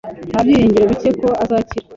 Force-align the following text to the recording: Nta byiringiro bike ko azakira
Nta 0.31 0.41
byiringiro 0.45 0.85
bike 0.91 1.09
ko 1.21 1.27
azakira 1.43 1.85